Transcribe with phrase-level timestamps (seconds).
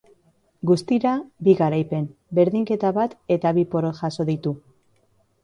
[0.69, 1.11] Guztira,
[1.47, 2.07] bi garaipen,
[2.39, 4.57] berdinketa bat eta bi porrot jaso ditu.